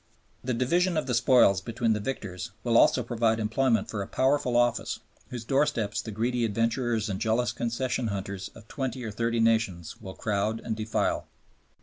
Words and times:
The 0.43 0.55
division 0.55 0.97
of 0.97 1.05
the 1.05 1.13
spoils 1.13 1.61
between 1.61 1.93
the 1.93 1.99
victors 1.99 2.49
will 2.63 2.75
also 2.75 3.03
provide 3.03 3.39
employment 3.39 3.87
for 3.87 4.01
a 4.01 4.07
powerful 4.07 4.57
office, 4.57 4.99
whose 5.29 5.45
doorsteps 5.45 6.01
the 6.01 6.09
greedy 6.09 6.43
adventurers 6.43 7.07
and 7.07 7.19
jealous 7.21 7.51
concession 7.51 8.07
hunters 8.07 8.49
of 8.55 8.67
twenty 8.67 9.03
or 9.03 9.11
thirty 9.11 9.39
nations 9.39 10.01
will 10.01 10.15
crowd 10.15 10.59
and 10.61 10.75
defile. 10.75 11.27